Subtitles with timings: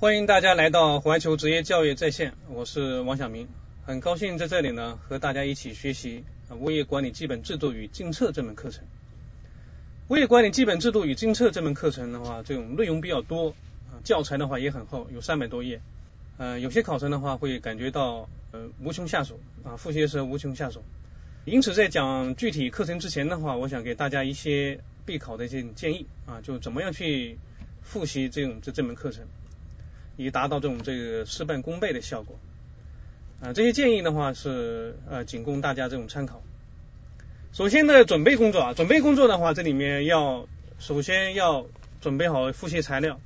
[0.00, 3.46] 欢迎大家来到环球职业教育在线，我是王晓明，
[3.84, 6.24] 很高兴在这里呢和大家一起学习
[6.58, 8.82] 物业管理基本制度与政策这门课程。
[10.08, 13.54] 物业管理基本制度与政策这门课程的话，这种内容比较多，
[14.02, 15.82] 教材的话也很厚，有三百多页。
[16.38, 20.82] 呃，有些考生的话会感觉到呃无穷下手啊，复习的时候无穷下手。
[21.44, 27.36] 因此，在讲具体课程之前的话，我想给大家一些备考的一些建议啊，就怎么样去
[27.82, 29.26] 复习这种这这门课程，
[30.22, 32.38] 以达到这种这个事半功倍的效果
[33.42, 33.52] 啊。
[33.52, 36.42] 这些建议的话是呃仅供大家这种参考。
[37.52, 40.46] 首先呢，准备工作啊，准备工作的话，这里面要
[40.78, 41.66] 首先要
[42.00, 43.20] 准备好复习材料。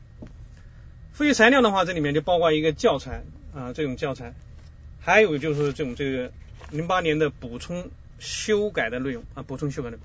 [1.12, 3.22] 复习材料的话，这里面就包括一个教材
[3.54, 4.32] 啊，这种教材，
[5.00, 6.32] 还有就是这种这个
[6.70, 9.98] 零八年的补充修改的内容啊，补充修改的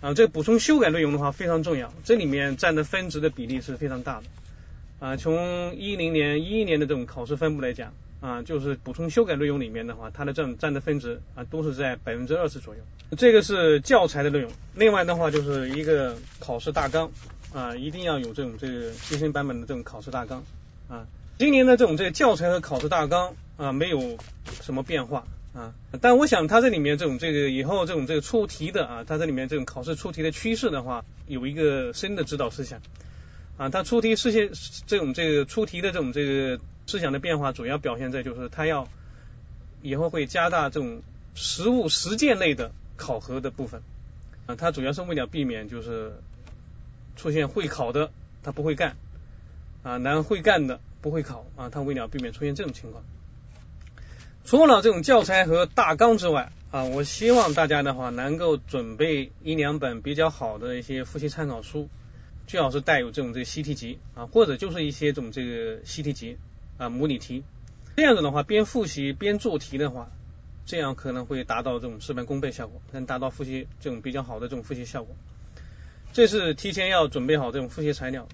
[0.00, 4.26] 啊，这个补充修改内容的话非常重要，这里面占的分值的比例是非常大的
[5.04, 5.16] 啊。
[5.16, 7.92] 从一零年、一一年的这种考试分布来讲。
[8.20, 12.80] 啊，就是补充修改内容里面的话，它的这种占的分值啊，都是在百分之二十左右。
[13.18, 14.50] 这个是教材的内容。
[14.74, 17.10] 另外的话，就是一个考试大纲
[17.52, 20.42] 啊，一定要有这种这个最新版本的这种考试大纲
[20.88, 21.06] 啊。
[21.36, 24.16] 今年的这种这个教材和考试大纲啊，没有
[24.62, 25.74] 什么变化啊。
[26.00, 32.80] 但我想它这里面这种这个以后这种这个出题的啊，它这里面这种考试出题的趋势的话，有一个新的指导思想
[33.56, 33.68] 啊。
[33.68, 34.50] 它出题实现
[34.86, 36.60] 这种这个出题的这种这个。
[36.86, 38.86] 思想的变化主要表现在就是他要
[39.80, 41.00] 以后会加大这种
[41.34, 43.80] 实物实践类的考核的部分
[44.44, 46.12] 啊，他主要是为了避免就是
[47.16, 48.10] 出现会考的
[48.42, 48.98] 他不会干
[49.82, 53.02] 啊，难会干的不会考啊，他为了避免出现这种情况。
[54.44, 61.88] 除了这种教材和大纲之外啊，我希望大家的话能够准备一两本比较好的一些复习参考书，
[62.46, 66.36] 最好是带有这种这个习题集啊，或者就是一些这种这个习题集。
[66.76, 67.44] 啊，模拟题
[67.94, 70.10] 这样子的话，边复习边做题的话，
[70.66, 75.14] 这样可能会达到这种事半功倍效果，能达到复习这种比较好的这种复习效果。
[76.12, 78.26] 这是提前要准备好这种复习材料。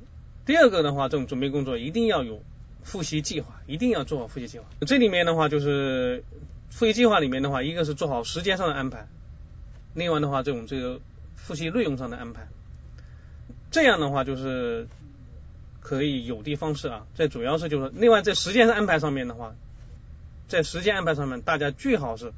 [0.46, 2.42] 第二个的话，这种准备工作一定要有
[2.82, 4.64] 复习计划，一定要做好复习计划。
[4.86, 6.24] 这里面的话，就是
[6.70, 9.06] 复习计划里面的话，一个是做好时间上的安排，
[9.92, 10.98] 另外的话，这种这个
[11.36, 12.48] 复习内容上的安排。
[13.70, 14.88] 这样的话就是。
[15.82, 19.54] 可以有的方式啊，在主要是就是另外在时间安排上面的话，
[20.46, 22.32] 在时间安排上面，大家最好是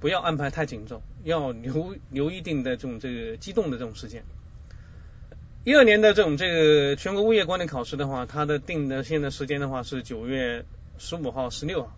[0.00, 4.22] 不要安排太紧凑，要留留一定的这种这个机动的这种时间。
[5.64, 10.66] 一二年的这种这个全国物业管理考试的话，它的定的现在时间的话是九月
[10.98, 11.96] 十五号、十六号。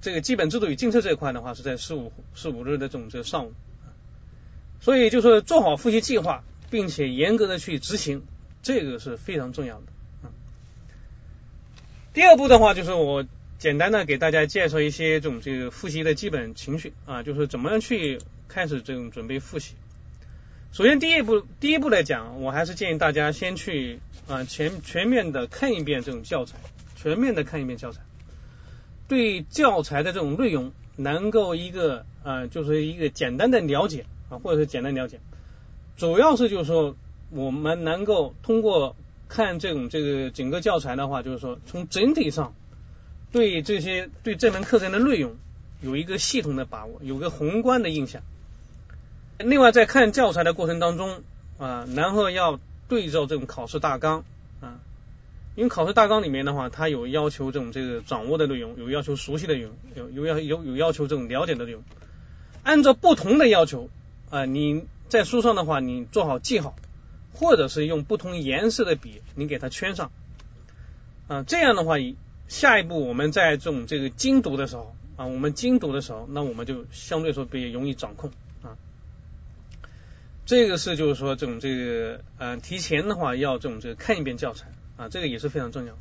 [0.00, 3.52] 这个基本制度与政策这一块的话是在十五十五日的这种这个上午。
[4.80, 8.22] 所以就是做好复习计划，并且严格的去执行，
[8.62, 9.82] 这个是非常重要的。
[12.12, 13.24] 第二步的话，就是我
[13.58, 19.74] 简单的给大家介绍一些这种这个复习的基本情绪啊，就是怎么样去开始这种准备复习。
[20.72, 26.58] 首先第一步，第一步来讲，我还是建议大家先去啊全全面的看一遍这种教材，
[26.96, 28.00] 全面的看一遍教材，
[29.08, 35.20] 对教材的这种内容能够一个啊就是一个简单的了解啊，或者是简单了解，
[36.00, 36.96] 主要是就是说
[37.30, 38.96] 我们能够通过。
[39.32, 42.52] 看这种这个整个教材的话，就是说从整体上
[43.30, 45.36] 对这些对这门课程的内容
[45.80, 48.22] 有一个系统的把握，有个宏观的印象。
[49.38, 51.22] 另外，在看教材的过程当中
[51.58, 54.24] 啊，然后要对照这种考试大纲
[54.60, 54.80] 啊，
[55.54, 61.84] 因为考试大纲里面的话，它有要求这种这个掌握的内容，有要求熟悉的内容，有有要有有要求这种了解的内容。
[62.64, 63.88] 按照不同的要求
[64.28, 66.74] 啊，你在书上的话，你做好记号。
[67.32, 70.10] 或者是用不同颜色的笔，你给它圈上
[71.28, 71.94] 啊，这样的话，
[72.48, 78.30] 下一步我们在这种这个精读的时候啊，我们精读的时候，那我们就相对说比较容易掌控
[78.62, 78.76] 啊。
[80.44, 84.66] 这个是就是说这种这个呃，提前的话要这种这个看一遍教材
[84.96, 85.94] 啊，这个也是非常重要。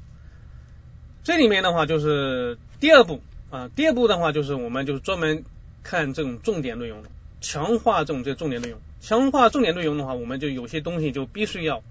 [1.23, 3.21] 这里面的话就是第二步
[3.51, 5.45] 啊，第二步的话就是我们就是专门
[5.83, 7.03] 看这种重点内容。
[7.41, 11.83] 强化这种这重点内容，强化重点内容的话，我们就有些东西就必须要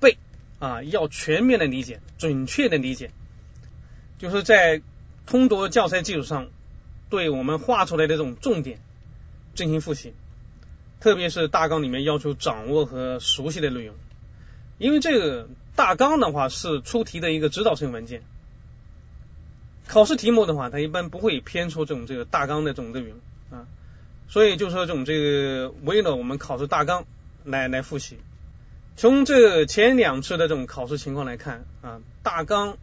[0.00, 0.16] 背。
[0.58, 3.12] 啊，要全面的理解，准确的理解，
[4.18, 4.82] 就是在
[5.24, 6.48] 通读教材基础上，
[7.10, 8.80] 对我们画出来的这种重点
[9.54, 10.14] 进行复习，
[10.98, 13.94] 特别是大纲里面要求掌握和熟悉的内容，
[14.78, 18.22] 因为这个大纲的话是出题的一个指导性文件，
[19.86, 23.12] 考试题目的话，它一般不会偏出这种这个大纲的这种内容。
[23.50, 23.68] 啊。
[24.28, 27.04] 所以就说这种这个为了我们考试大纲
[27.44, 28.18] 来来复习，
[28.96, 32.76] 从这前两次的这种考试情况来看啊，大纲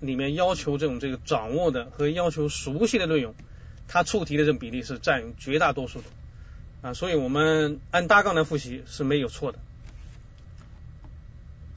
[0.00, 3.34] 里面要求这种这个掌握的和要求熟悉的内容，
[3.88, 6.04] 它出题的这种比例是占绝大多数的
[6.82, 9.58] 啊，所以我们按大纲来复习是没有错的。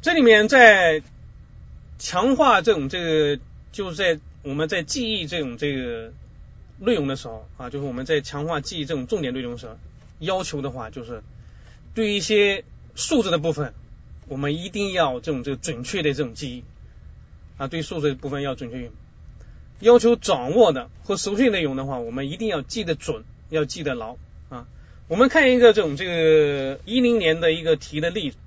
[0.02, 1.02] 这里面在
[1.98, 3.42] 强化这种这个，
[3.72, 6.12] 就是在我们在记忆这种这个
[6.80, 9.78] 内容的时候啊，就是我们在强化记忆这种重点内容的时候，
[10.20, 11.24] 要求的话就是
[11.94, 12.64] 对一些
[12.96, 13.74] 数字的部分，
[14.28, 16.64] 我们一定要这种这个准确的这种记忆
[17.58, 18.92] 啊，对数字的部分要准确。
[19.80, 24.16] 要求掌握的和熟悉内容的话，我们一定要记得准，要记得牢
[24.50, 24.68] 啊。
[25.08, 28.38] 我们看一个这种这个一零年的一个题的例子。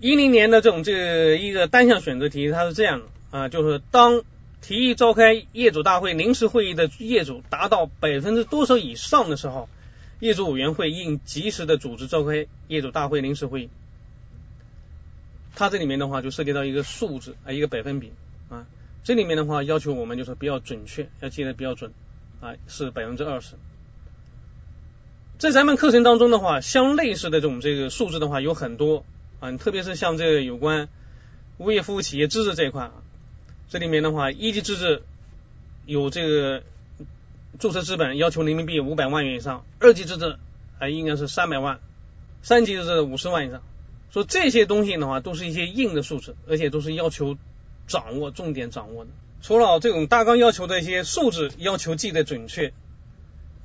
[0.00, 4.22] 一零年的这种这个一个单项选择题，它是这样啊，就是当
[4.66, 9.68] 提议召开业主大会临时会议的业主达到百分之多少以上的时候，
[10.20, 13.68] 业主委员会应及时的组织召开业主大会临时会议。
[15.54, 18.10] 它这里面的话就涉及到一个数字啊，一个百分比
[18.48, 18.64] 啊，
[19.02, 21.92] 这里面的话要求我们就是比较准确，要记得比较准
[22.40, 23.56] 啊，是百分之二十。
[25.36, 29.04] 在咱们课程当中的话，相类似的这种这个数字的话有很多。
[29.40, 30.88] 啊，特别是像这个有关
[31.58, 32.92] 物业服务企业资质这一块啊，
[33.68, 35.02] 这里面的话，一级资质
[35.86, 36.62] 有这个
[37.58, 40.36] 注册资本要求人民币五百万元以上，二级资质
[40.78, 41.80] 还应该是三百万，
[42.42, 43.62] 三级资质五十万以上。
[44.12, 47.36] 说这些东西的话，都是一些硬的数字，而且都是要求
[47.88, 49.10] 掌握、重点掌握的。
[49.42, 52.72] 除了这种大纲要求的一些数字要求记得准确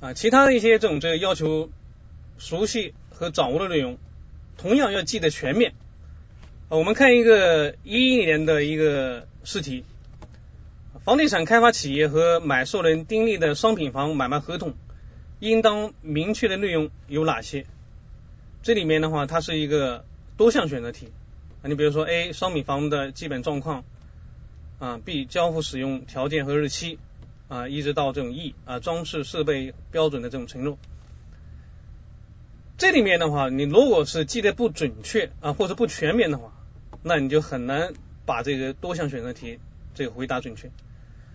[0.00, 1.70] 啊，其他的一些这种这个要求
[2.38, 3.96] 熟悉和掌握的内容。
[4.58, 5.72] 同样要记得全面。
[6.70, 9.82] 我们看一个一一年的一个试题，
[11.04, 14.74] 房地产开发企业和买受人订立的商品房买卖合同，
[15.40, 17.66] 应当明确的内容有哪些？
[18.62, 20.04] 这里面的话，它是一个
[20.36, 21.08] 多项选择题。
[21.60, 23.82] 啊，你比如说 A 商品房的基本状况
[24.78, 27.00] 啊，B 交付使用条件和日期
[27.48, 30.78] 啊，一直到这种 E 啊装饰设备标准的这种承诺。
[32.78, 36.52] 这里面的话，你如果是记得不准确啊，或者不全面的话，
[37.02, 37.92] 那你就很难
[38.26, 39.58] 把这个多项选择题
[39.94, 40.70] 这个回答准确。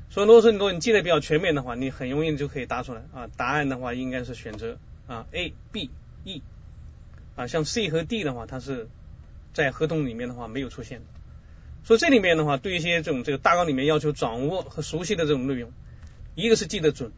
[0.09, 3.27] 所以，如果说你如果你记得比较全面的话，你很容易就可以答出来啊。
[3.35, 4.77] 答案的话应该是选择
[5.07, 5.89] 啊 A、B、
[6.23, 6.41] E
[7.35, 8.87] 啊，像 C 和 D 的话，它是
[9.53, 11.05] 在合同里面的话没有出现的。
[11.83, 15.71] 所以这里面的话，对一些这种这个大纲里面要求掌握和熟悉的这种内容，
[16.35, 17.11] 一个是记得准，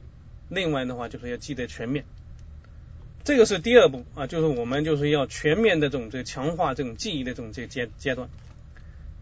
[0.49, 2.05] 另外的话就是要记得全面。
[3.27, 8.29] 这个是第二步啊，就是我们就是要全面的这种这强化这种记忆的这种这阶阶段。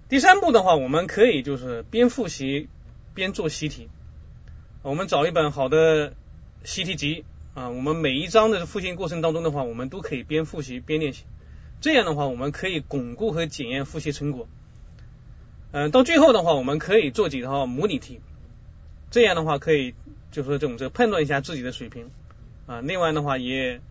[0.10, 2.70] 第三步的话，我们可以就是边复习
[3.16, 3.90] 边做习题。
[4.84, 6.14] 我们找一本好的
[6.64, 7.26] 习题集
[7.56, 11.24] 啊，我们每一章的复习过程当中的话，我们都可以边复习边练习。
[11.82, 14.48] 这样的话，我们可以巩固和检验复习成果。
[15.72, 18.20] 嗯，到最后的话，我们可以做几套模拟题。
[19.10, 19.96] 这样的话，可以
[20.32, 22.12] 就是这种这判断一下自己的水平
[22.68, 22.82] 啊。
[22.82, 23.82] 另外的话也。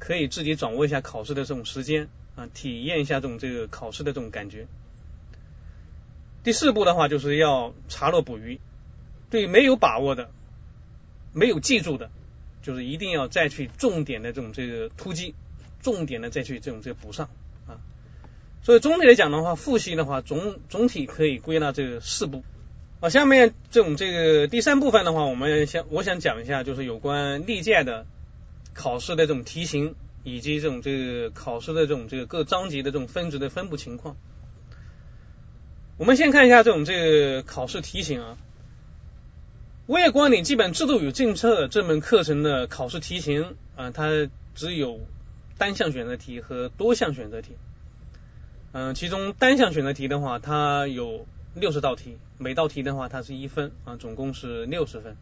[0.00, 4.66] 可以自己掌握一下考试的这种时间啊，体验一下这种这个考试的这种感觉。
[6.42, 8.58] 第四步的话，就是要查漏补余，
[9.28, 10.30] 对没有把握的、
[11.34, 12.10] 没有记住的，
[12.62, 15.34] 就是一定要再去重点的这种这个突击，
[15.82, 17.28] 重点的再去这种这个补上
[17.66, 17.76] 啊。
[18.62, 22.42] 所以总体来讲的话，复习的话总总体可以归纳这四步
[23.00, 23.10] 啊。
[23.10, 28.06] 下面这种这个第三部分的话，我们想我想讲一下，就是有关历届的。
[28.74, 34.16] 考试的这种题型，以及这种这个考试的这种这个各章节的这种分值的分布情况，
[35.96, 38.36] 我们先看一下这种这个考试题型啊。
[39.86, 45.00] 物业管理基本制度与政策这门课程的考试题型啊，它只有
[45.58, 47.56] 单项选择题和多项选择题。
[48.70, 55.16] 嗯，其中单项选择题的话，它有六十道题，每道题的话它是一分啊，总共是六十分。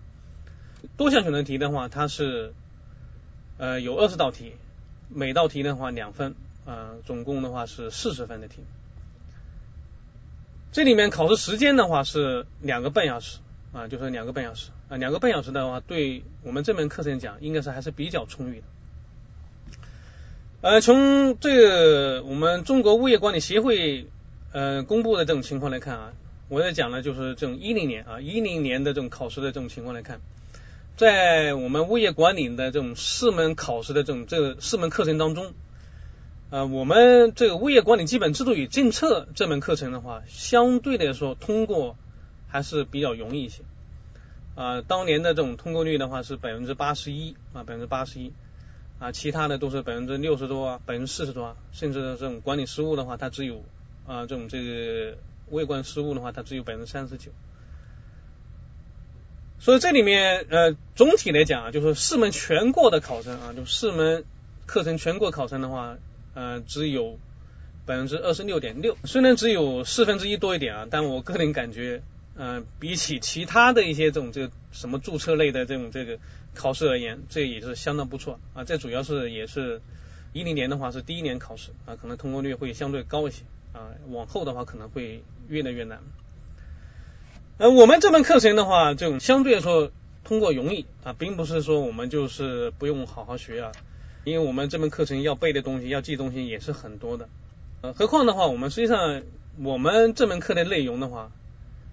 [0.98, 2.52] 多项选择题的话，它是
[3.58, 4.52] 呃，有二十道题，
[5.08, 8.62] 每道题的话两分，啊，总共的话是四十分的题。
[10.70, 13.38] 这里面考试时间的话是两个半小时，
[13.72, 18.66] 啊，就是两个半小时，啊，两个半小时的话，对我们这门课程讲，应该是还是比较充裕的。
[20.60, 24.06] 呃，从这个我们中国物业管理协会
[24.52, 26.12] 呃公布的这种情况来看啊，
[26.48, 30.20] 我在讲的就是这种一零年啊一零年的这种考试的这种情况来看。
[30.98, 35.52] 在我们物业管理的这种四门考试的这种这四门课程当中，
[36.50, 41.96] 呃，我们这个物业管理基本制度与政策这门课程的话，相对来说通过
[42.48, 43.62] 还是比较容易一些。
[44.56, 48.32] 啊，当年的这种通过率的话是百分之八十一啊，百分之八十一
[48.98, 53.62] 啊，其他的都是百分之六十多啊，百分之四十多啊，甚至这种管理失误的话，它只有
[54.04, 55.16] 啊这种这个
[55.50, 57.30] 物业管理失误的话，它只有百分之三十九。
[59.60, 64.24] 所以这里面呃总体来讲啊，就是四门全过的考生啊，就四门
[64.66, 65.96] 课程全过考生的话，
[66.34, 67.18] 呃只有
[67.84, 72.02] 百分之二十六点六，虽然只有四分之一多一点啊，但我个人感觉，
[72.36, 76.18] 嗯，比起其他的一些这种这个什么注册类的这种这个
[76.54, 78.62] 考试而言，这也是相当不错啊。
[78.64, 79.80] 这主要是也是
[80.32, 86.00] 一零年的话是第一年考试啊，可能通过率会相对高一些啊，往后的话可能会越来越难。
[87.58, 89.90] 呃，我们这门课程的话，这种相对来说
[90.22, 93.72] 通过容易啊，并不是说我们就是不用好好学啊，
[94.22, 97.28] 因为我们这门课程要背的东西、要记东西也是很多的。
[97.80, 99.22] 呃，何况的话，我们实际上
[99.60, 101.32] 我们这门课的内容的话，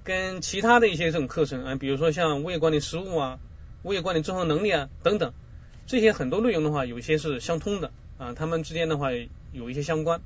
[0.04, 3.40] 跟其他的一些这种课程啊，比如说像物业管理实务啊、
[3.82, 5.34] 物业管理综合能力啊等等，
[5.88, 9.10] 这些很多内容的话，有些是相通的啊，他们之间的话
[9.52, 10.22] 有一些相关。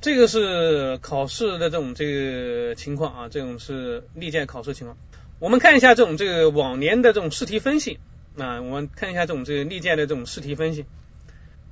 [0.00, 4.96] 这个是考试的这种这个情况啊，这种是历届考试情况。
[5.40, 7.98] 我们看一下这种这个往年的这种试题分析
[8.36, 10.84] 啊，我们看一下这种这个历届的这种试题分析。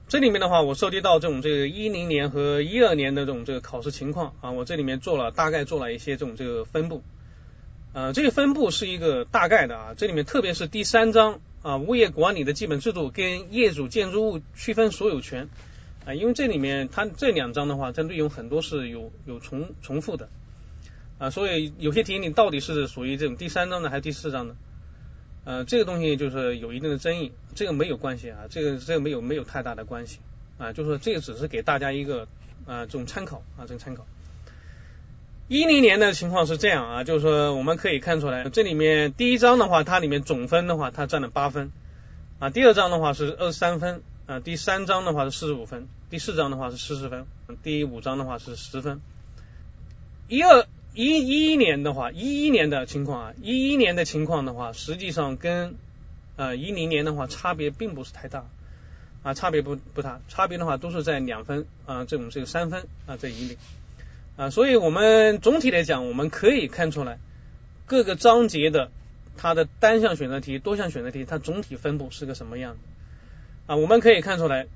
[0.08, 7.04] 这里面的话，我收集到这种这个一零年和一二年的这种这个考试情况啊，我这里面做了大概做了一些这种这个分布。
[7.92, 15.48] 呃，这个分布是一个大概的啊，这里面特别是第三章啊，物业管理的基本制度跟业主建筑物区分所有权。
[16.06, 20.28] 啊，因为这里面它这两章的话，它内容很多是有有重重复的
[21.18, 24.54] 啊，所以有些题你到底是属于这种第三章的还是第四章的？
[25.44, 30.20] 呃，这个东西就是有一定的争议，这个没有关系啊，这个这个没有没有太大的关系
[30.58, 32.28] 啊，就是说这个只是给大家一个
[32.66, 34.06] 啊这种参考啊这种参考。
[35.48, 41.72] 一零年的情况是这样啊，就是说我们可以看出来，这里面第一章的话，它里面总分的话，它占了八分
[42.38, 44.02] 啊，第二章的话是二十三分。
[44.26, 47.26] 啊，第三章的话是四十五分，第四章的话是四十分，
[47.62, 49.00] 第五章的话是十分。
[50.26, 55.76] 一二一一一年的话，一一年的情况啊，一一年的情况的话，实际上跟
[56.34, 58.46] 呃一零年的话差别并不是太大
[59.22, 63.56] 啊，差别不不大，差别的话都是在两分啊这种这个三分啊这一类
[64.36, 67.20] 啊，所以我们总体来讲，我们可以看出来
[67.86, 68.90] 各个章节的
[69.36, 72.78] 它的单项选择题、多项选择题，它总体分布是个什么样的。
[73.66, 74.68] 啊，我们可以看出来，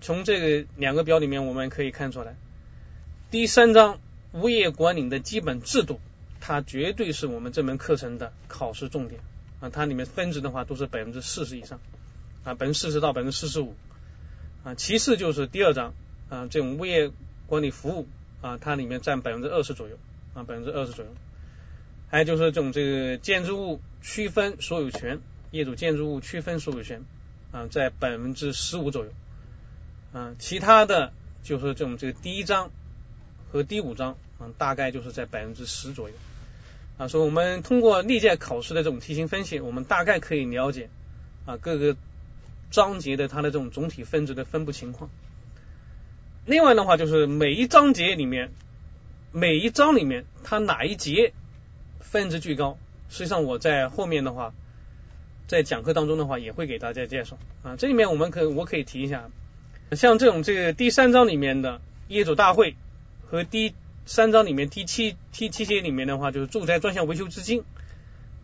[0.00, 2.36] 从这个两个表里面，我们可以看出来，
[3.30, 3.98] 第三章
[4.32, 5.98] 物业管理的基本制度，
[6.40, 9.20] 它绝对是我们这门课程的考试重点。
[9.60, 11.80] 啊，它里面分值的话都是百分之四十以上。
[12.44, 13.74] 啊，百分之四十到百分之四十五。
[14.64, 15.92] 啊，其次就是第二章
[16.28, 17.10] 啊，这种物业
[17.46, 18.06] 管理服务
[18.40, 19.98] 啊，它里面占百分之二十左右。
[20.32, 21.10] 啊，百分之二十左右，
[22.08, 25.18] 还有就是这种这个建筑物区分所有权，
[25.50, 27.02] 业主建筑物区分所有权。
[27.52, 29.10] 啊，在百分之十五左右，
[30.12, 32.70] 啊，其他的就是这种这个第一章
[33.50, 36.14] 和第五章，啊，大概就是在百分之十左右，
[36.96, 40.90] 啊，所以我们通过历届考试的这种题型分析，我们大概可以了解
[41.44, 41.96] 啊各个
[42.70, 45.10] 章节的它的这种总体分值的分布情况。
[46.46, 48.52] 另外的话，就是每一章节里面，
[49.32, 51.32] 每一章里面它哪一节
[51.98, 52.78] 分值最高，
[53.08, 54.54] 实际上我在后面的话。
[55.50, 57.74] 在讲课当中的话，也会给大家介绍啊。
[57.74, 59.30] 这里面我们可我可以提一下，
[59.90, 62.76] 像这种这个第三章里面的业主大会
[63.26, 63.74] 和第
[64.06, 67.64] 三章里面第七第七节里面的话，就是住宅专项维修资金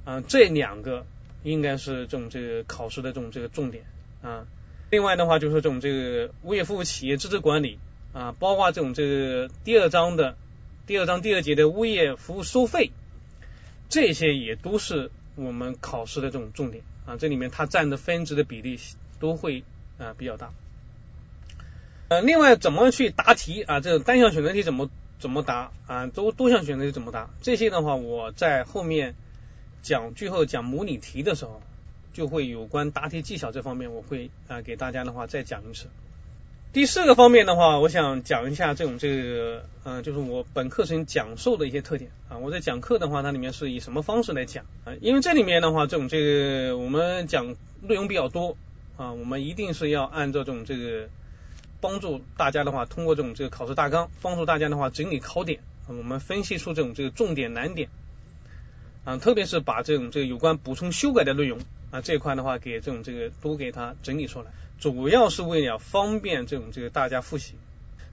[0.05, 1.07] 啊，这两个
[1.45, 3.85] 应该是这种这个考试的这种这个重点
[4.21, 4.49] 啊。
[4.91, 7.79] 另外的话，就是这种这个物业服务企业资质管理
[8.15, 10.37] 啊，包括这种这个第二章的
[10.89, 12.91] 第二章第二节的物业服务收费，
[13.89, 16.83] 这些也都是我们考试的这种重点。
[17.07, 18.79] 啊，这里面它占的分值的比例
[19.21, 19.65] 都会
[19.99, 20.53] 啊比较大。
[22.09, 23.81] 呃，另外怎么去答题啊？
[23.81, 26.07] 这个单项选择题怎么怎么答啊？
[26.07, 27.31] 多多项选择题怎么答？
[27.43, 29.15] 这些的话，我在后面
[29.83, 31.63] 讲最后讲模拟题的时候，
[32.13, 35.87] 就会有关答题技巧这方面，我会啊给大家的话再讲一次。
[36.77, 42.37] 第四个方面的话，我想讲一下这种这个，嗯，就是我本课程讲授的一些特点啊。
[42.37, 44.93] 我在讲课的话，它里面是以什么方式来讲啊？
[45.01, 48.59] 因为这里面的话，这种这个我们讲内容比较多
[48.99, 51.09] 啊，我们一定是要按照这种这个
[51.81, 57.89] 帮助大家的话，通过这种这个考试大纲，帮助大家的话整理考点，我们分析出这种这个重点难点
[59.05, 61.59] 啊，特别是把这种这个有关补充修改的内容
[61.91, 64.51] 啊这一块的话，给这种这个都给它整理出来。
[64.79, 67.55] 主要是为了方便这种这个大家复习。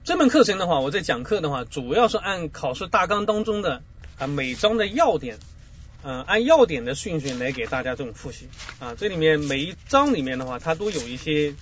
[0.02, 3.82] 这门课程的话，我在讲课的话，主要是按考试大纲当中的
[4.18, 5.38] 啊每章的要点，
[6.02, 8.48] 嗯，按要点的顺序来给大家这种复习
[8.80, 8.94] 啊。
[8.94, 11.54] 这里面每一章里面的话，它都有一些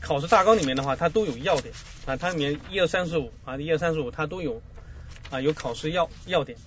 [0.00, 1.72] 考试大纲里面的话，它都有要点
[2.04, 2.16] 啊。
[2.16, 4.60] 它里面一二三四五啊，一二三四五它都有
[5.30, 6.58] 啊有考试要要点，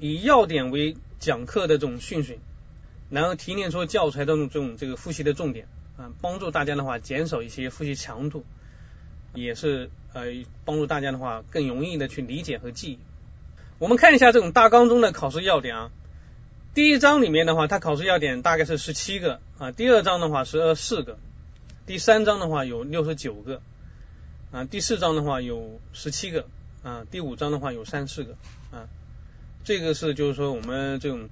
[0.00, 2.40] 以要点为讲课的这种顺序，
[3.08, 8.44] 然后提炼出教材当中这种这个复习的重点啊，帮助大家的话减少一些复习强度，
[9.32, 10.24] 也是呃
[10.64, 12.98] 帮助大家的话更容易的去理解和记忆。
[13.78, 15.90] 我们看一下这种大纲中的考试要点啊，
[16.74, 21.18] 第一章里面的话，它考试要点大概是十七个啊，第二章的话是二四个，
[21.86, 23.60] 第三章的话有六十九个
[24.52, 26.46] 啊，第四章的话有十七个
[26.82, 28.36] 啊，第五章的话有三四个
[28.72, 28.88] 啊，
[29.64, 31.28] 这个是就是说我们这种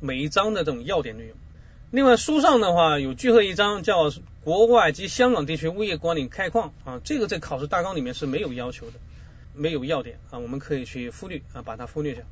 [0.00, 1.36] 每一章的这种要点内容。
[1.96, 4.12] 另外书上的话有最后一章叫
[4.44, 8.98] 国外及香港地区物业管理开矿啊，这个在考试大纲里面是没有要求的。
[9.54, 12.22] 没有要点啊，我们可以去忽略啊，把它忽略掉。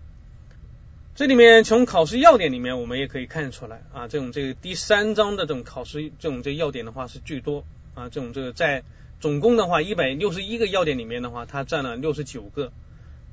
[1.17, 8.83] 这里面从考试要点里面，我们也可以看出来啊，这种这个第三章的这种考试这种这要点的话是最多啊，这种这个在
[9.19, 12.71] 总共的话一百六十一个要点里面的话，它占了六十九个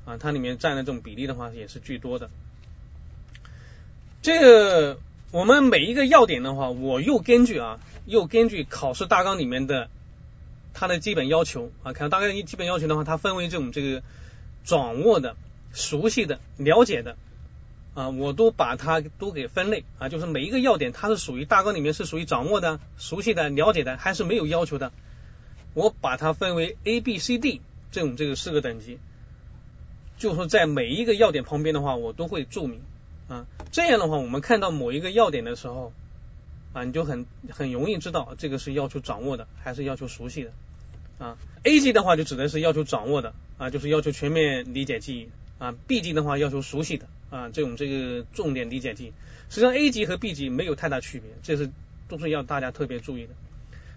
[0.06, 2.30] 啊，它里面占的这种比例的话也是最多的。
[4.22, 4.98] 这个
[5.32, 9.88] 我们每一个要点的话，我又根据啊，又根据考试大纲里面的。
[10.74, 14.02] 它的基本要求啊，看大概基本要求的话，它分为这种这个
[14.64, 15.36] 掌握的、
[15.74, 17.16] 熟悉的、了解的
[17.92, 24.92] 啊，我都把它都给分类啊，就是每一个要点，它是属于大纲里面是属于掌握的、熟悉的、了解的，还是没有要求的，
[25.74, 27.60] 我把它分为 A、B、C、D
[27.90, 28.98] 这种这个四个等级，
[30.16, 32.80] 就说在每一个要点旁边的话，我都会注明
[33.28, 35.92] 啊，这样的话，我们看到某一个要点的时候。
[36.74, 40.52] 啊，你就很很容易知道这个是要求掌握的还是要求熟悉的
[41.18, 41.36] 啊。
[41.64, 45.74] A 级的话就指的是要求掌握的啊，就是要求全面理解记忆啊。
[45.86, 49.12] B 级的话要求熟悉的啊，这种这个重点理解记忆。
[49.50, 51.70] 实际上 A 级和 B 级没有太大区别，这是
[52.08, 53.34] 都是要大家特别注意的。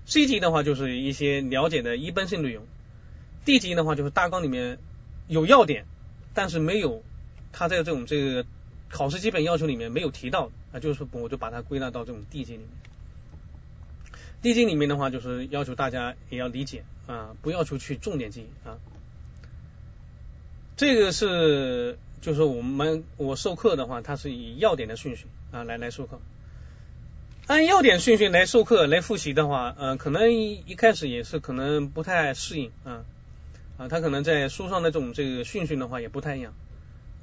[0.05, 2.65] C 级的话就是一些了解的一般性内容
[3.45, 4.79] ，D 级的话就是大纲里面
[5.29, 5.85] 有要点，
[6.33, 7.03] 但是没有
[7.53, 8.45] 它在这种这个。
[8.89, 12.67] 考试基本要求里面没有提到啊，就是我就把它归纳到这种地级里面。
[14.41, 18.77] 地级里面的话，就是要求大家也要理解啊，不要求去重点记忆啊。
[20.77, 26.19] 这个是就是我们我授课的话，它是以要点的顺序啊来来授课。
[27.47, 33.05] 按要点顺序来授课来复习的话，呃，可能一一开始也是可能不太适应啊
[33.77, 36.53] 啊，他可能在书上的这种这个顺序的话也不太一样。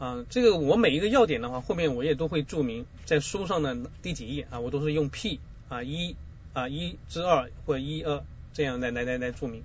[0.02, 5.38] 啊，这个我每一个要点的话，后面我也都会注明在书上的第几页啊，我都是用 P
[5.68, 6.16] 啊一
[6.54, 9.62] 啊一之二或一二这样来来来来注明。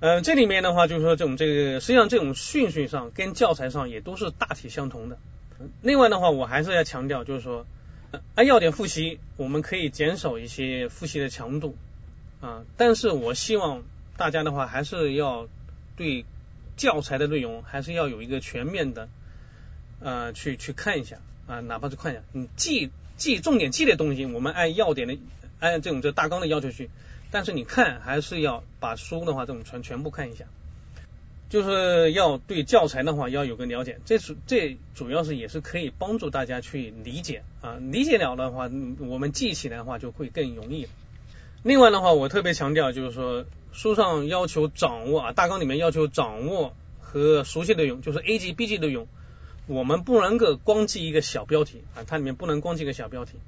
[0.00, 5.18] 嗯，这里面的话就是说这种这个实际上这种顺序上跟教材上也都是大体相同的。
[5.82, 7.66] 另外的话，我还是要强调，就是说
[8.34, 11.76] 按要点复习，我们可以减少一些复习的强度
[12.40, 13.82] 啊，但是我希望
[14.16, 15.48] 大家的话还是要
[15.96, 16.24] 对。
[16.76, 19.08] 教材的内容还是要有一个全面的
[20.00, 25.18] 呃去去看一下啊，哪怕是看一下，你记记重点记的东西，我们按要点的
[25.60, 26.90] 按这种这大纲的要求去，
[27.30, 30.46] 但是你看还是要把书的话这种全全部看一下，
[31.48, 40.88] 就是要对教材的话要有个了解，这是这主要是也是可以帮助大家去理解啊，理解了的话，我们记起来的话就会更容易。
[41.62, 43.44] 另外的话，我特别强调就是说。
[43.74, 49.08] 书上要求掌握啊，大纲里面要求掌握和熟悉内容，就是 A 级、B 级的用，
[49.66, 53.38] 我们不能够光记一个小标题啊，它里面不能光记个小标题。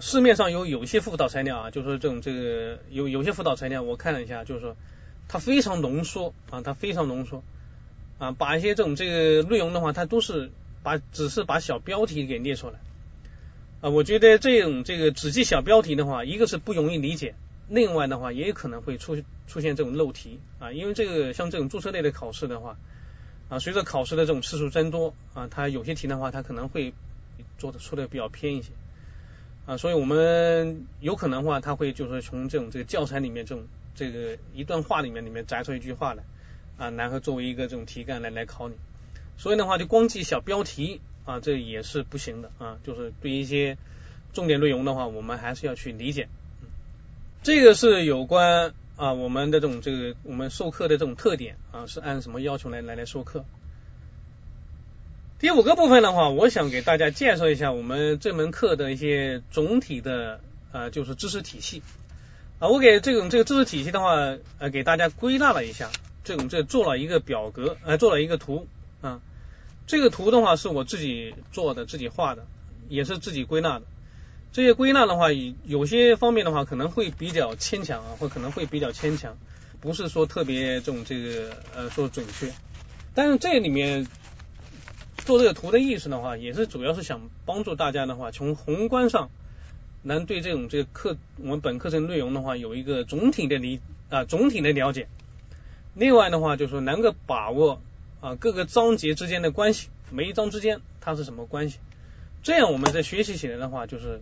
[0.00, 4.74] 市面上有有些辅导材料啊，就是说这种这个有有些辅导材料，我看了一下，就是说
[5.28, 7.44] 它非常浓缩啊，它非常浓缩
[8.18, 10.50] 啊，把一些这种这个内容的话，它都是
[10.82, 12.80] 把只是把小标题给列出来
[13.80, 17.34] 啊，我觉得这种这个只记小标题的话，一个是不容易理解。
[17.66, 22.76] 另外的话，也有可能会出出现这种漏题啊，因为这个像这种注册类的考试的话
[23.48, 26.92] 啊，随着考试的这种次数增多啊，它有些题的话，它可能会
[27.58, 28.70] 做的出的比较偏一些
[29.66, 36.24] 啊，所以我们有可能的话，它会就是从这种这个教材里面这种这个一段话里面里面摘出一句话来
[36.76, 38.74] 啊，然后作为一个这种题干来来考你，
[39.38, 43.78] 所以的话就光记小标题啊，这也是不行的啊，就是对一些
[44.32, 46.28] 重点内容的话，我们还是要去理解。
[46.60, 46.66] 嗯
[47.42, 53.44] 这个是有关啊我们的这种这个我们授课的这种特点啊是按什么要求来来来授课。
[55.38, 60.40] 第五个部分的话，我想给大家介绍一下我们这门课的一些总体的
[60.72, 61.82] 啊就是知识体系
[62.58, 65.90] 啊，我给这种这个知识体系的话呃给大家归纳了一下，
[66.24, 68.66] 这种这做了一个表格呃做了一个图
[69.00, 69.22] 啊，
[69.90, 72.46] 这个图的话是我自己做的自己画的，
[72.88, 73.86] 也是自己归纳的。
[74.52, 75.32] 这些归纳的话，
[75.64, 79.36] 有些方面的话可能会比较牵强啊，或可能会比较牵强，
[79.80, 82.52] 不是说特别这种这个呃说准确。
[83.14, 84.06] 但是这里面
[85.16, 89.28] 做这个图的意思的话，也是主要是想帮助大家的话，从宏观上
[90.04, 95.08] 能对这种这个课我们本课程内容的话有一个总体的理啊总体的了解。
[95.94, 97.82] 另外的话，就是说能够把握
[98.20, 101.78] 啊各个章节之间的关系，每一章之间它是什么关系，
[102.42, 104.20] 这样我们在学习起来的话，就是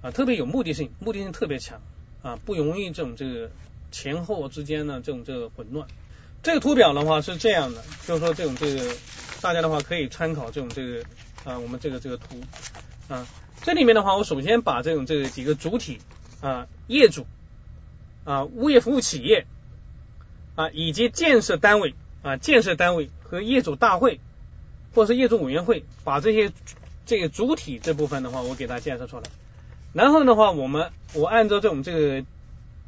[0.00, 1.82] 啊特别有目的性，目的性特别强
[2.22, 3.50] 啊，不容易这种这个
[3.90, 5.86] 前后之间的这种这个混乱。
[6.42, 8.94] 这个图表的话是这样的，就是说这种这个
[9.42, 11.04] 大家的话可以参考这种这个
[11.44, 12.40] 啊我们这个这个图
[13.08, 13.26] 啊，
[13.60, 15.98] 这里面的话我首先把这种这个几个主体
[16.40, 17.26] 啊业主
[18.24, 19.46] 啊物业服务企业。
[20.54, 24.20] 啊，以及建设单位啊，建设单位和业主大会
[24.94, 26.52] 或者是业主委员会，把这些
[27.04, 29.24] 这个主体这部分的话，我给它建设出来。
[29.92, 32.24] 然后的话，我们我按照这种这个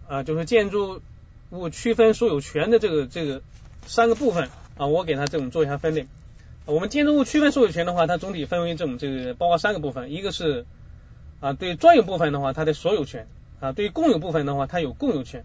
[0.08, 1.02] 啊，就是建筑
[1.50, 3.42] 物区分所有权的这个这个
[3.86, 6.06] 三个部分啊，我给它这种做一下分类。
[6.66, 10.64] 我们建筑物区分所有权的话，它总体分为这种这个包括三个部分，一个是
[11.40, 13.26] 啊对专有部分的话，它的所有权
[13.60, 15.44] 啊，对共有部分的话，它有共有权。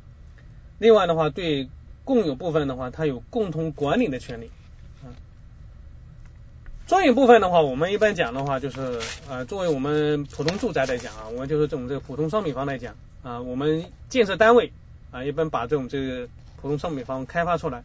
[0.78, 1.68] 另外的话，对
[2.10, 4.50] 共有部分的话，它有共同管理的权利。
[5.04, 5.14] 啊，
[6.88, 14.72] 专有部分的话，我们一般讲的话，就是呃，作为我们普通住宅来讲啊，我们就是这种这个普通商品房来讲啊，我们建设单位
[15.12, 16.28] 啊，一般把这种这个
[16.60, 17.84] 普通商品房开发出来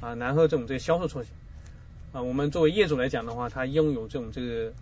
[0.00, 1.28] 啊，然后这种这销售出去
[2.12, 4.72] 啊，我们作为业主来讲的话，他拥有这种这个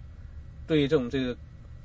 [0.67, 1.37] 对于这种这个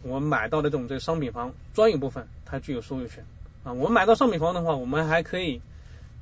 [0.02, 3.26] 我们买到的这种这个商品房专有部分，它具有所有权
[3.66, 3.74] 啊。
[3.74, 5.60] 我们买到商品房的话，我们还可以。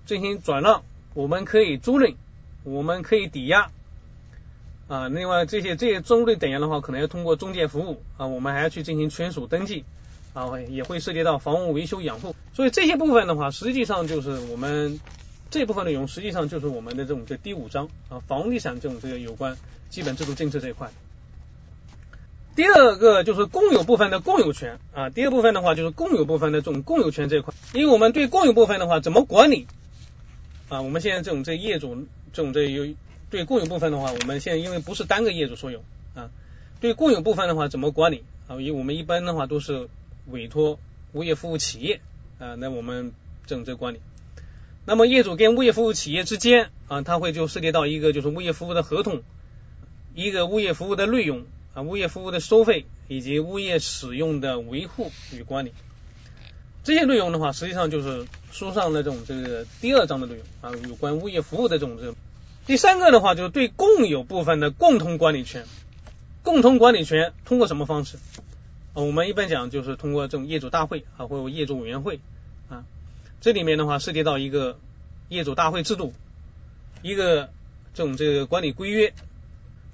[0.05, 2.15] 进行转让，我们可以租赁，
[2.63, 3.71] 我们可以抵押
[4.87, 5.07] 啊。
[5.07, 9.85] 另外这些这些租赁等押的话，可能要通过中介服务啊，我们还要去进行权属登记
[10.33, 12.35] 啊，也会涉及到房屋维修养护。
[12.53, 14.99] 所以这些部分的话，实际上就是我们
[15.49, 19.55] 这部分内容，实际上就是我们的这种这第五章啊，房地产这种这个有关
[19.89, 20.91] 基本制度政策这一块。
[22.55, 29.65] 第二个就是共有部分的共有权啊，第二部分的话就是共有部分的这种共有权这一块，因为我们对共有部分的话怎么管理？
[30.73, 32.95] 啊，我们现在这种这业主这种这有
[33.29, 35.83] 对共有部分的话，我们现在因为不是单个业主所有
[36.15, 36.31] 啊，
[36.81, 38.59] 对共有部分的话怎么管理啊？
[38.59, 39.87] 因为我们一般的话都是
[40.25, 40.79] 委托
[41.11, 42.01] 物业服务企业
[42.39, 43.11] 啊，那我们
[43.45, 43.99] 这种这管理。
[44.85, 49.21] 那么业主跟物业服务企业之间啊，它会就涉及到一个就是物业服务的合同，
[50.15, 51.43] 一个物业服务的内容
[51.75, 55.73] 啊，物业服务的收费以及物业使用的维护与管理。
[56.83, 62.13] 这些内容的话，实际上就是书上的这种这个第二章的内容啊，有关物业服务的这种这。
[62.65, 65.65] 第三个的话，就是对共有部分的共同管理权。
[66.43, 68.17] 共同管理权通过什么方式？
[68.93, 72.19] 啊，我们一般讲就是通过这种业主大会啊，或者业主委员会
[72.69, 72.83] 啊。
[73.39, 74.77] 这里面的话涉及到一个
[75.29, 76.13] 业主大会制度，
[77.01, 77.49] 一个
[77.93, 79.13] 这种这个管理规约、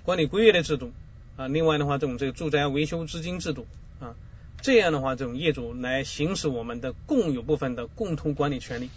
[0.04, 0.92] 管理规约的制度
[1.38, 1.48] 啊。
[1.48, 3.68] 另外的话，这种这个住宅维修资金制度。
[4.62, 8.90] 这样的话，这种业主来行使我们的共有部分的共同管理权利。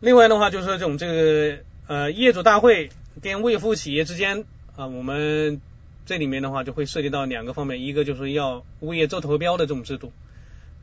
[0.00, 2.90] 另外的话，就是这种这个呃业主大会
[3.20, 5.60] 跟物业服务企业之间啊，我们
[6.06, 10.12] 这里面的话就会涉及到两个方面，一个就是要物业做投标的这种制度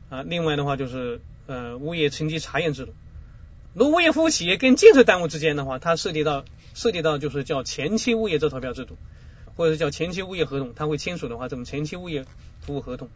[0.08, 2.94] 啊，另外的话就是呃物业层级查验制度。
[3.74, 8.96] 如物业服务企业跟建设单位之间的话，它涉及到涉及到就是叫前期物业做投标制度，
[9.56, 12.24] 或者是叫前期物业合同，它会签署的话，这种前期物业
[12.60, 13.08] 服务合同。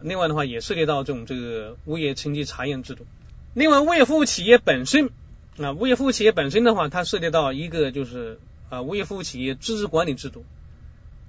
[0.00, 3.06] 另外的话，也涉及到这种这个物业层级查验制度。
[3.54, 5.10] 另外，物业服务企业本身
[5.58, 10.44] 啊，物业服务企业本身的话，它涉及到一个就是啊，物业服务企业资质管理制度，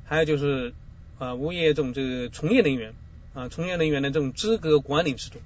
[0.06, 0.74] 还有就是
[1.20, 2.94] 啊，物业这种这个从业人员
[3.34, 5.40] 啊，从业人员的这种资格管理制度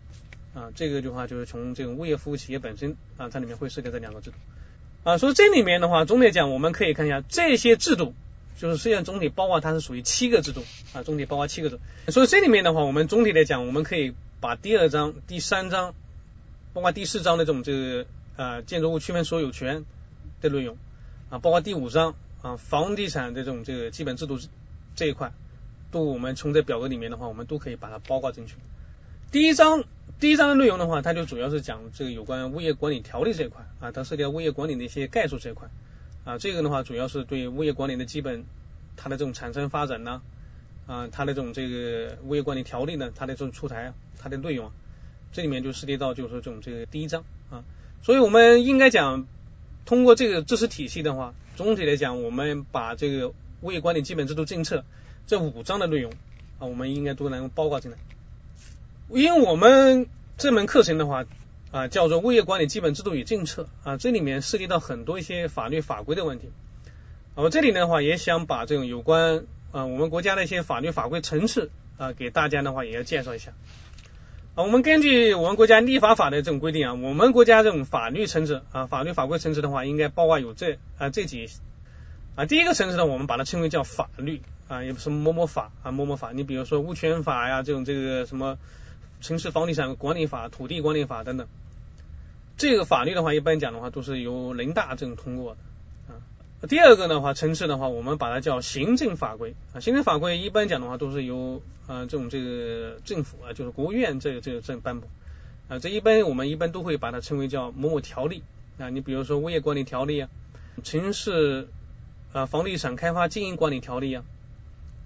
[0.57, 4.37] 啊，这个的话就是从这个物业服务企业本身啊，它里面会涉及这两个制度
[5.03, 5.17] 啊。
[5.17, 8.15] 所以这里面的话，总体讲，我们可以看一下这些制度。
[8.59, 15.95] 就是虽然总体包括它是属于七个制度啊，总体包括七个制度，所以这里面的话，我们总体来讲，我们可以把第二章、第三章，
[16.73, 19.85] 包括第四章的这种这个啊建筑物区分所有权
[20.41, 20.75] 的内容
[21.29, 24.37] 啊，包括第五章啊房地产的这种这个基本制度
[24.93, 25.31] 这一块，
[25.89, 28.55] 都我们从这表格里面的话，我们都可以把它包括进去。
[29.31, 29.85] 第一章
[30.19, 35.69] 第一章的内容的话，它就主要是讲这个有关物业管理条例这一块啊，它涉及到物业管理的一些概述这一块。
[36.29, 38.45] 啊，这个的话主要是对物业管理的基本，
[38.95, 40.21] 它的这种产生发展呢，
[40.85, 44.71] 啊，它的这种这个物业管理条例呢，它的这种出台，它的内容，
[45.31, 47.63] 这里面就涉及到就是这种这个第一章啊，
[48.03, 49.25] 所以我们应该讲，
[49.85, 54.85] 通过这个知识体系的话，总体来讲，我们把这个物业管理基本制度政策
[55.25, 56.11] 这五章的内容
[56.59, 57.97] 啊，我们应该都能包括进来，
[59.09, 60.05] 因为我们
[60.37, 61.25] 这门课程的话。
[61.71, 66.49] 啊，叫做物业管理基本制度与政策啊，这里面涉及到很多一些法律法规的问题
[67.35, 73.53] 我这里的话也想把这种有关啊我们国家的一些法律法规层次啊给大家的话也要介绍一下。
[74.55, 81.47] 啊，我们根据我们国家立法法的这种规定啊，我们国家这种法律层次啊法律法规层次的话，应该包括有这啊这几
[82.35, 86.31] 啊第一个层次呢，我们把它称为叫法律啊，也不是某某法啊某某法。
[86.33, 88.57] 你比如说物权法呀这种这个什么
[89.21, 91.47] 城市房地产管理法、土地管理法等等。
[92.57, 96.19] 这个法律的话，一般讲的话都是由人大这种通过的啊。
[96.67, 99.79] 第二个的话层次的话，我们把它叫行政法规啊。
[99.79, 105.07] 行政法规一般讲的话都是由啊这种这个政府啊，就是国务院这个这个这颁布
[105.69, 105.79] 啊。
[105.79, 108.43] 这一般我们一般都会把它称为叫某某条例
[108.77, 108.89] 啊。
[108.89, 110.29] 你比如说物业管理条例啊，
[110.83, 111.69] 城市
[112.33, 114.23] 啊房地产开发经营管理条例啊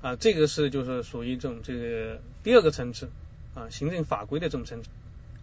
[0.01, 3.09] 啊，这个是就是属于这种这个第二个层次
[3.55, 4.89] 啊行政法规的这种层次。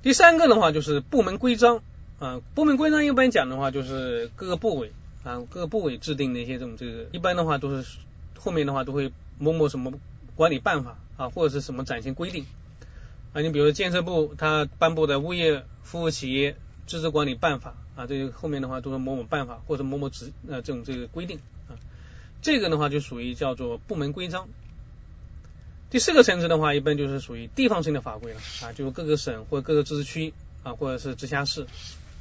[0.03, 1.83] 第三个的话就是部门规章
[2.19, 4.93] 啊，部门规章一般讲的话就是各个部委。
[5.23, 7.99] 啊，各个部委制定的一些这种这个，一般的话都是
[8.39, 9.93] 后面的话都会某某什么
[10.35, 12.47] 管理办法啊，或者是什么暂行规定
[13.35, 13.43] 啊。
[13.43, 21.77] 你比如建设部它颁布的物业服务企业资质管理办法啊，这个后面的话都是某某办法或者某某职呃这种这个规定啊。
[22.41, 24.49] 这个的话就属于叫做部门规章。
[25.91, 31.67] 第四个层次的话，一般就是属于地方性的法规了啊，就是各个省或各个自治区啊，或者是直辖市。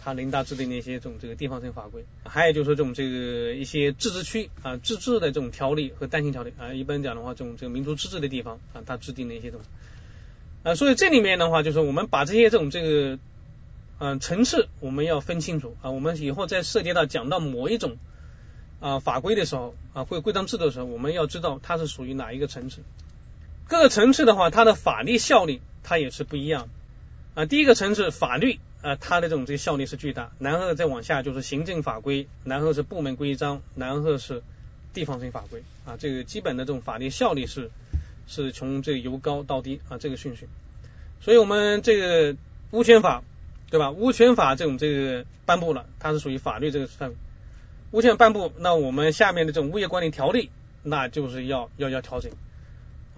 [0.02, 9.68] 它人大制定的一些这种这个地方性法规，还有就是这种这个一些自治区啊自治的这种条例和单行条例啊，一般讲的话，这种这个民族自治的地方啊，它制定的一些东西
[10.64, 13.20] 啊，所以这里面的话，就是我们把这些这种这个
[14.00, 17.98] 嗯层次我们要分清楚啊，我们以后在涉及到讲到某一种
[18.80, 22.84] 啊法规的时候啊或规章制度的时候，我们要知道它是属于哪一个层次。
[23.70, 26.68] 各个层次的话，它的法律效力它也是不一样
[27.36, 27.46] 啊。
[27.46, 28.60] 第一个层次法律。
[28.82, 30.32] 啊，它的这种这个效力是巨大。
[30.40, 34.42] 然后再往下就是行政法规，然后是部门规章，然后是
[34.94, 35.98] 地方性法规啊。
[36.00, 37.72] 这个基本的这种法律效力是
[38.26, 40.48] 是从这个由高到低啊这个顺序。
[41.20, 42.38] 所以我们这个
[42.72, 43.22] 物权法
[43.70, 43.92] 对吧？
[43.92, 47.16] 物权法这种这个颁布了，它是属于法律这个范围。
[47.92, 50.52] 物权颁布，那我们下面的这种物业管理条例，
[50.84, 52.32] 那就是要要要调整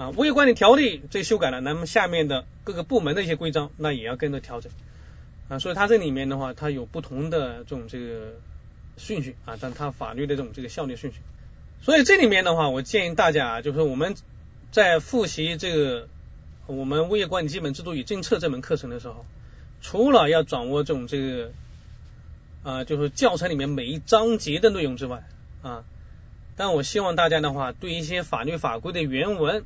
[0.01, 0.09] 啊。
[0.09, 4.71] 物业管理条例这修改了，那么下面的各个部门的一些规章，那也要跟着调整。
[5.47, 8.33] 啊，所以它这里面的话，它有不同的这种这个
[8.97, 11.19] 顺序啊，但它法律的这种这个效力顺序。
[11.81, 14.15] 所以这里面的话，我建议大家啊，就是我们
[14.71, 16.07] 在复习这个
[16.67, 19.25] 我们物业管理基本制度与政策这门课程的时候，
[19.81, 21.51] 除了要掌握这种这个
[22.63, 25.27] 啊，就是教材里面每一章节的内容之外
[25.63, 25.83] 啊，
[26.55, 29.65] 但我希望大家的话，对一些法律法规的原文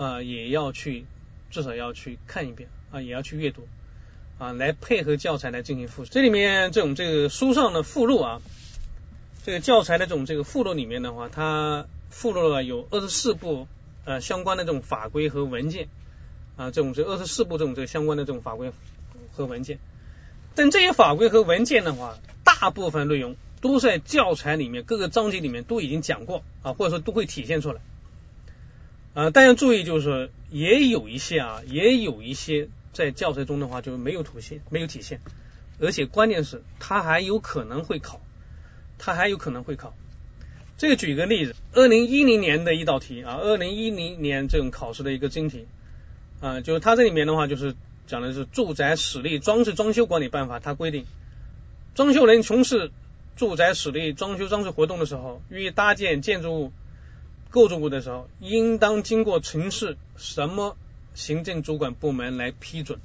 [0.00, 1.04] 啊，也要去
[1.50, 3.68] 至少要去看一遍啊，也要去阅读。
[4.38, 6.10] 啊，来配合教材来进行复习。
[6.10, 8.40] 这里面这种这个书上的附录啊，
[9.44, 13.68] 这个教材的这种这个附录里面的话，它附录了有二十四部
[14.06, 15.88] 呃相关的这种法规和文件
[16.56, 18.72] 啊，这种这二十四部这种这个相关的这种法规
[19.32, 19.78] 和文件。
[20.54, 27.82] 但这些法规和文件的话，大部分内容都在教材里面各个章节里面都已经讲过啊，或者说都会体现出来。
[29.14, 32.68] 啊，但要注意就是，也有一些啊，也有一些。
[32.92, 35.20] 在教材中的话就没有体现，没有体现，
[35.78, 38.20] 而且关键是它还有可能会考，
[38.98, 39.94] 它还有可能会考。
[40.76, 45.68] 这个举个例子，二零一零年的一道题啊，二零一零年这种考试的一个真题
[46.40, 47.76] 啊，就是它这里面的话就是
[48.08, 51.06] 讲的是住宅室内装饰装修管理办法，它规定
[51.94, 52.90] 装修人从事
[53.36, 56.72] 住宅室内装修装饰活动的时候，欲搭建建筑物、
[57.50, 60.76] 构筑物的时候，应当经过城市什么？
[61.12, 63.00] 行政主管部门来批准，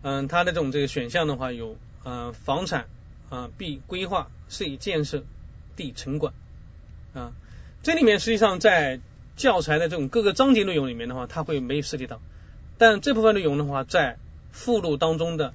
[0.00, 2.86] 嗯，它的这种这个选项的话有，呃，房产
[3.28, 5.24] 啊，B 规划，C 建设
[5.76, 6.32] ，D 城管
[7.12, 7.32] 啊，
[7.82, 8.98] 这里面实际上在
[9.36, 12.18] 教材的这种各个章节内容里面的话，它会没有涉及到，
[12.78, 14.16] 但这部分内容的话，在
[14.50, 15.52] 附录当中的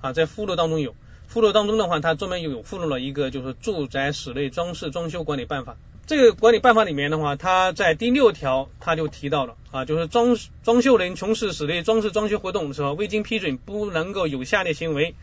[0.00, 5.76] 啊，在附录当中有，附录当中的话，它专门有附录了一个就是住宅室内装饰装修管理办法。
[6.08, 15.14] 这个管理办法里面的话，它在第六条它就提到了啊，就是装装修人从事室内装饰装修活动的时候，未经批准不能够有下列行为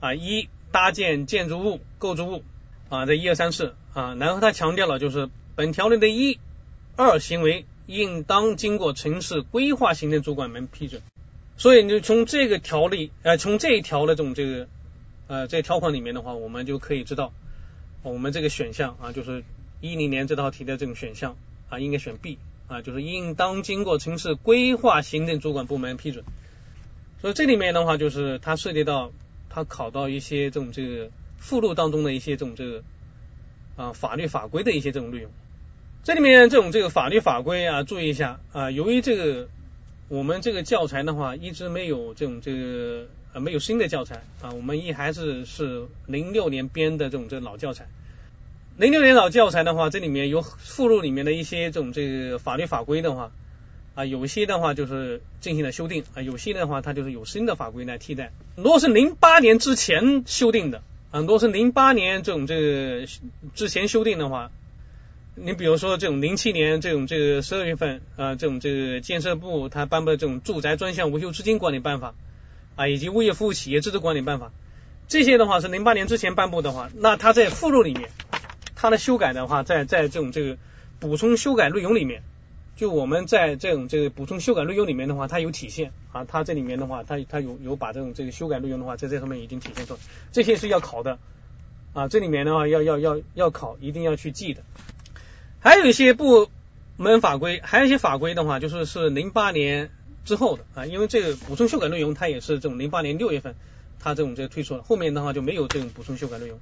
[0.00, 2.42] 啊：一、搭建建筑物、构筑物
[2.88, 6.40] 啊，这一二三四啊，然后他强调了就是本条例的一、
[6.96, 11.00] 二行为应当经过城市规划行政主管们批准。
[11.56, 14.66] 所以你从这个条例呃，从这一条的这种这个
[15.28, 17.32] 呃这条款里面的话，我们就可以知道
[18.02, 19.44] 我们这个选项啊，就是。
[19.80, 21.36] 一零年这道题的这种选项
[21.68, 26.24] 啊，应该选 B 啊，就是应当经过城市规划行政主管部门批准。
[27.20, 29.12] 所以这里面的话，就是它涉及到
[29.48, 32.82] 它考到一些这种这个附录当中的一些这种这个
[33.76, 35.30] 啊法律法规的一些这种内容。
[36.02, 39.48] 这里面这种这个法律法规啊，注意一下啊，由于这个
[40.08, 47.88] 我们这个教材的话，一直没有这种这个呃没有新的教材啊，我们一还是是零六年编的这种这老教材。
[48.76, 53.30] 零六年老教材的话，这里面有附录里面的一些这种这个法律法规的话
[53.94, 58.32] 啊，有些的话就是进行了修订啊，有些的话它就是有新的法规来替代。
[58.56, 60.82] 如果是零八年之前修订的，
[61.12, 63.06] 很多是零八年这种这个
[63.54, 64.50] 之前修订的话，
[65.36, 72.12] 你比如说这种零七年这种这个十二月份啊，这种这个建设部它颁布的这种住宅专项维修资金管理办法
[72.74, 74.50] 啊，以及物业服务企业资质管理办法，
[75.06, 78.10] 这些的话是零八年之前颁布的话，那它在附录里面。
[78.84, 80.58] 它的修改的话，在在这种这个
[81.00, 82.22] 补充修改内容里面，
[82.76, 90.00] 就我们在这种这个补充修改内容里面的话，它有体现啊，它这里面的话，它它有有把这种这个修改内容的话，在这上面已经体现出来，
[90.32, 91.18] 这些是要考的
[91.94, 94.62] 啊，这里面的话要要要要考，一定要去记的。
[95.60, 96.50] 还有一些部
[96.98, 99.88] 门法规，还有一些法规的话，就是是零八年
[100.26, 103.54] 之后的啊，因为这个补充修改内容它也是这种零八年六月份
[103.98, 106.60] 它这种这个推出了，后面的话就没有这种补充修改内容。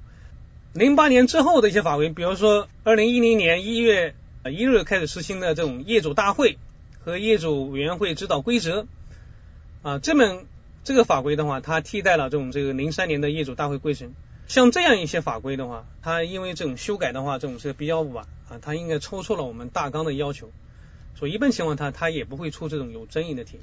[0.73, 6.57] 零八年之后的一些法规，比如说二零一零年一月一日开始实行的这种业主大会
[7.05, 8.87] 和业主委员会指导规则
[9.83, 10.47] 啊，这门
[10.83, 14.13] 这个法规的话，它替代了这种这个零三年的业主大会规程。
[14.47, 20.49] 像这样一些法规的话，它因为这种修改的话，这种是比较晚啊，它应该超出了我们大纲的要求，
[21.13, 23.59] 所以一般情况它它也不会出这种有争议的题。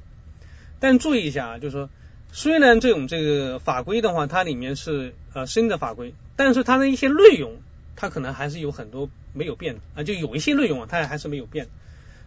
[0.79, 1.91] 但注意一下啊，就是说。
[2.33, 7.61] 虽然这种这个法规的话，它里面是呃新的法规，但是它的一些内容，
[7.97, 11.69] 它可能还是有很多没有变的啊，就有一些内容啊，它还是没有变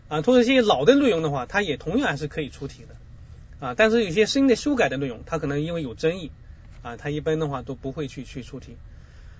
[0.09, 0.21] 啊。
[0.21, 3.75] 或者一些老的内容的话，它也同样还是可以出题的啊。
[3.75, 6.31] 但是有些新的修改的内容，它可能因为有争议
[6.81, 8.75] 啊，它一般的话都不会去去出题。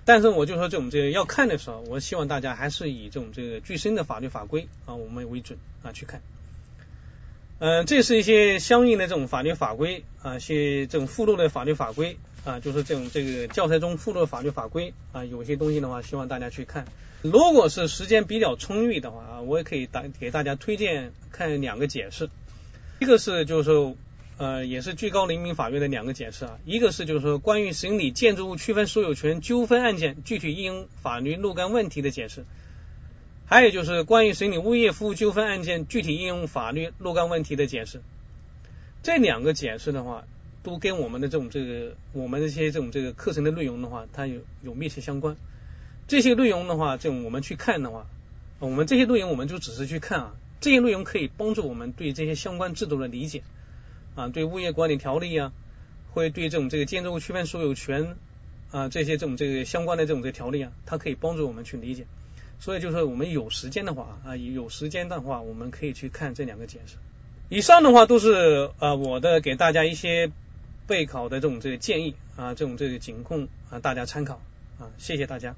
[0.06, 6.22] 但是我就说这种这个要看的时候，我希望大家还是以这种这个最新的法律法规啊我们为准啊去看。
[7.66, 16.84] 嗯，这是一些相应的这种法律法规啊，一些这种附录的法律法规啊，就是这种这个教材中附录的法律法规啊，有些东西的话，希望大家去看。
[17.22, 22.30] 如果是时间比较充裕的话啊，我也可以大给大家推荐看两个解释，
[23.00, 23.96] 一个是就是
[24.36, 32.44] 呃，也是最高人民法院的两个解释啊，一个是就是说关于审理建筑物区分所有权纠纷案件具体应用法律若干问题的解释。
[33.46, 38.02] 还有就是关于审理物业服务纠纷案件具体应用法律若干问题的解释，
[39.04, 40.24] 这两个解释的话，
[40.64, 45.36] 都跟我们的这种这个我们这些这种这个课程的内容的话，它有有密切相关。
[46.08, 48.08] 这些内容的话，这种我们去看的话，
[48.60, 53.44] 我们这些内容我们就只是去看啊，这些内容可以帮助我们对这些相关制度的理解
[54.16, 55.52] 啊，对物业管理条例啊，
[56.12, 58.16] 会对这种这个建筑物区分所有权
[58.72, 62.06] 啊这些这种这个相关的这种这条例啊，它可以帮助我们去理解。
[62.64, 66.96] 所以就是我们有时间的话啊，有时间的话，我们可以去看这两个解释。
[67.50, 70.32] 以上的话都是呃我的给大家一些
[70.88, 74.40] 备考的这种这个建议啊，这种这个仅供啊大家参考
[74.80, 75.58] 啊，谢谢大家。